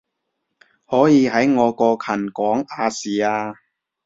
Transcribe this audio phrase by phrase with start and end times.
[0.89, 3.53] 可以喺我個群講亞視啊